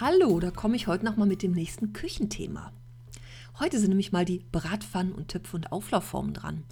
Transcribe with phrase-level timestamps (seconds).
[0.00, 2.72] Hallo, da komme ich heute nochmal mit dem nächsten Küchenthema.
[3.58, 6.62] Heute sind nämlich mal die Bratpfannen und Töpfe und Auflaufformen dran.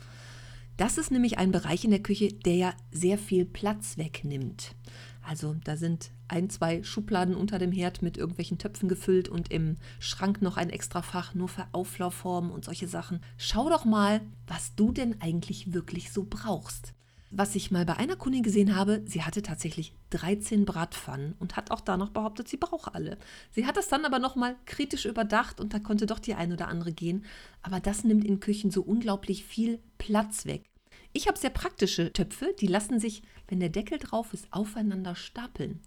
[0.77, 4.77] Das ist nämlich ein Bereich in der Küche, der ja sehr viel Platz wegnimmt.
[5.23, 9.77] Also da sind ein, zwei Schubladen unter dem Herd mit irgendwelchen Töpfen gefüllt und im
[9.99, 13.19] Schrank noch ein extra Fach nur für Auflaufformen und solche Sachen.
[13.39, 16.95] Schau doch mal, was du denn eigentlich wirklich so brauchst
[17.31, 21.71] was ich mal bei einer Kundin gesehen habe, sie hatte tatsächlich 13 Bratpfannen und hat
[21.71, 23.19] auch da noch behauptet, sie brauche alle.
[23.51, 26.69] Sie hat das dann aber nochmal kritisch überdacht und da konnte doch die ein oder
[26.69, 27.25] andere gehen.
[27.63, 30.65] Aber das nimmt in Küchen so unglaublich viel Platz weg.
[31.13, 35.81] Ich habe sehr praktische Töpfe, die lassen sich, wenn der Deckel drauf ist, aufeinander stapeln.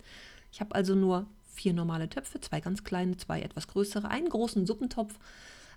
[0.51, 4.65] Ich habe also nur vier normale Töpfe, zwei ganz kleine, zwei etwas größere, einen großen
[4.65, 5.19] Suppentopf,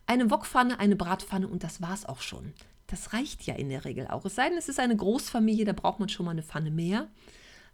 [0.06, 2.52] eine Wokpfanne, eine Bratpfanne und das war's auch schon.
[2.92, 4.26] Das reicht ja in der Regel auch.
[4.26, 7.08] Es sei denn, es ist eine Großfamilie, da braucht man schon mal eine Pfanne mehr.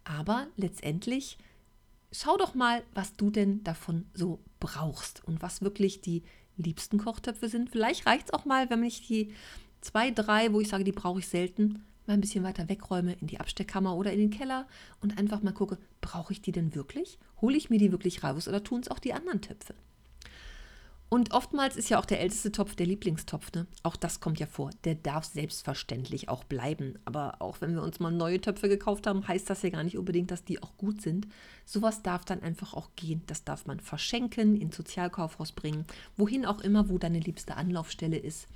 [0.04, 1.38] Aber letztendlich
[2.12, 6.22] schau doch mal, was du denn davon so brauchst und was wirklich die
[6.56, 7.68] liebsten Kochtöpfe sind.
[7.68, 9.34] Vielleicht reicht es auch mal, wenn ich die
[9.80, 13.26] zwei, drei, wo ich sage, die brauche ich selten, mal ein bisschen weiter wegräume in
[13.26, 14.68] die Absteckkammer oder in den Keller
[15.00, 17.18] und einfach mal gucke, brauche ich die denn wirklich?
[17.40, 19.74] Hole ich mir die wirklich raus oder tun es auch die anderen Töpfe?
[21.10, 23.52] Und oftmals ist ja auch der älteste Topf der Lieblingstopf.
[23.52, 23.66] Ne?
[23.82, 24.70] Auch das kommt ja vor.
[24.84, 26.98] Der darf selbstverständlich auch bleiben.
[27.06, 29.96] Aber auch wenn wir uns mal neue Töpfe gekauft haben, heißt das ja gar nicht
[29.96, 31.26] unbedingt, dass die auch gut sind.
[31.64, 33.22] Sowas darf dann einfach auch gehen.
[33.26, 35.86] Das darf man verschenken, ins Sozialkaufhaus bringen,
[36.18, 38.46] wohin auch immer, wo deine liebste Anlaufstelle ist.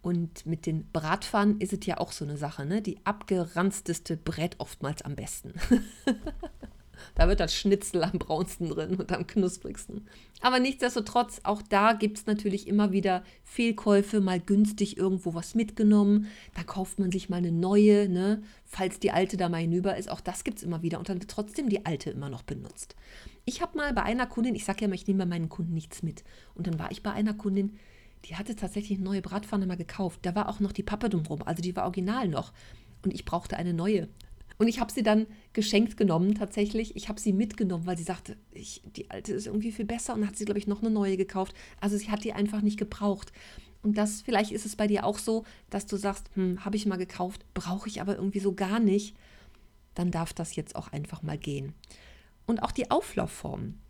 [0.00, 2.66] Und mit den Bratpfannen ist es ja auch so eine Sache.
[2.66, 2.82] Ne?
[2.82, 5.54] Die abgeranzteste brät oftmals am besten.
[7.14, 10.06] Da wird das Schnitzel am braunsten drin und am knusprigsten.
[10.40, 16.28] Aber nichtsdestotrotz, auch da gibt es natürlich immer wieder Fehlkäufe, mal günstig irgendwo was mitgenommen.
[16.54, 18.42] Da kauft man sich mal eine neue, ne?
[18.64, 20.10] falls die alte da mal hinüber ist.
[20.10, 22.96] Auch das gibt es immer wieder und dann wird trotzdem die alte immer noch benutzt.
[23.44, 25.74] Ich habe mal bei einer Kundin, ich sage ja immer, ich nehme bei meinen Kunden
[25.74, 26.24] nichts mit.
[26.54, 27.78] Und dann war ich bei einer Kundin,
[28.24, 30.20] die hatte tatsächlich eine neue Bratpfanne mal gekauft.
[30.22, 32.52] Da war auch noch die Pappe drumherum, also die war original noch.
[33.02, 34.08] Und ich brauchte eine neue.
[34.56, 36.94] Und ich habe sie dann geschenkt genommen, tatsächlich.
[36.96, 40.26] Ich habe sie mitgenommen, weil sie sagte, ich, die alte ist irgendwie viel besser und
[40.26, 41.54] hat sie, glaube ich, noch eine neue gekauft.
[41.80, 43.32] Also sie hat die einfach nicht gebraucht.
[43.82, 46.86] Und das, vielleicht ist es bei dir auch so, dass du sagst, hm, habe ich
[46.86, 49.16] mal gekauft, brauche ich aber irgendwie so gar nicht.
[49.94, 51.74] Dann darf das jetzt auch einfach mal gehen.
[52.46, 53.80] Und auch die Auflaufformen.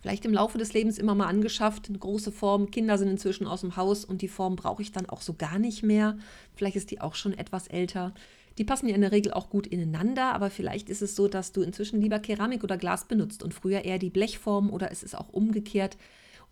[0.00, 2.72] Vielleicht im Laufe des Lebens immer mal angeschafft, eine große Form.
[2.72, 5.60] Kinder sind inzwischen aus dem Haus und die Form brauche ich dann auch so gar
[5.60, 6.18] nicht mehr.
[6.56, 8.12] Vielleicht ist die auch schon etwas älter.
[8.58, 11.52] Die passen ja in der Regel auch gut ineinander, aber vielleicht ist es so, dass
[11.52, 15.16] du inzwischen lieber Keramik oder Glas benutzt und früher eher die Blechform oder es ist
[15.16, 15.96] auch umgekehrt.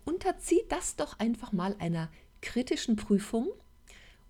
[0.04, 2.08] Unterzieh das doch einfach mal einer
[2.40, 3.48] kritischen Prüfung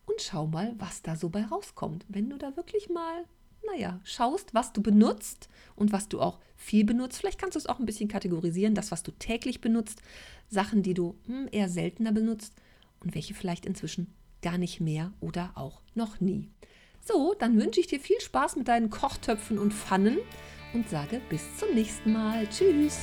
[0.07, 2.05] und schau mal, was da so bei rauskommt.
[2.09, 3.25] Wenn du da wirklich mal,
[3.67, 7.19] naja, schaust, was du benutzt und was du auch viel benutzt.
[7.19, 10.03] Vielleicht kannst du es auch ein bisschen kategorisieren, das, was du täglich benutzt,
[10.49, 12.55] Sachen, die du hm, eher seltener benutzt
[12.99, 16.51] und welche vielleicht inzwischen gar nicht mehr oder auch noch nie.
[17.01, 20.19] So, dann wünsche ich dir viel Spaß mit deinen Kochtöpfen und Pfannen
[20.75, 22.47] und sage bis zum nächsten Mal.
[22.49, 22.99] Tschüss!